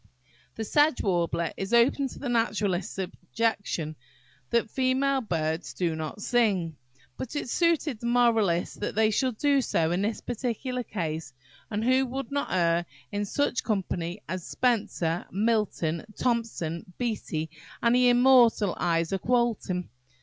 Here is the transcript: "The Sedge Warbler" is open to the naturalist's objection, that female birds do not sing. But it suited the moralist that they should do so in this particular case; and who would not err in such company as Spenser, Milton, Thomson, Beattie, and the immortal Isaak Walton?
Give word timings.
"The 0.55 0.63
Sedge 0.63 1.03
Warbler" 1.03 1.53
is 1.57 1.75
open 1.75 2.07
to 2.07 2.17
the 2.17 2.27
naturalist's 2.27 2.97
objection, 2.97 3.95
that 4.49 4.71
female 4.71 5.21
birds 5.21 5.75
do 5.75 5.95
not 5.95 6.23
sing. 6.23 6.75
But 7.17 7.35
it 7.35 7.49
suited 7.49 7.99
the 7.99 8.07
moralist 8.07 8.79
that 8.79 8.95
they 8.95 9.11
should 9.11 9.37
do 9.37 9.61
so 9.61 9.91
in 9.91 10.01
this 10.01 10.19
particular 10.19 10.81
case; 10.81 11.33
and 11.69 11.83
who 11.83 12.07
would 12.07 12.31
not 12.31 12.51
err 12.51 12.87
in 13.11 13.25
such 13.25 13.63
company 13.63 14.23
as 14.27 14.43
Spenser, 14.43 15.27
Milton, 15.29 16.03
Thomson, 16.17 16.91
Beattie, 16.97 17.51
and 17.83 17.93
the 17.93 18.09
immortal 18.09 18.73
Isaak 18.79 19.25
Walton? 19.25 19.89